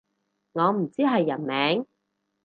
[0.53, 1.85] 我唔知係人名